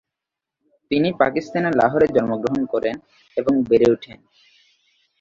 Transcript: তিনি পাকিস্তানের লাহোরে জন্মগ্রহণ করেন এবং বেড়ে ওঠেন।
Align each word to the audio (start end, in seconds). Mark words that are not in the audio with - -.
তিনি 0.91 1.09
পাকিস্তানের 1.19 1.73
লাহোরে 1.75 2.07
জন্মগ্রহণ 2.15 2.61
করেন 2.65 2.95
এবং 3.37 3.53
বেড়ে 3.69 3.87
ওঠেন। 3.91 4.19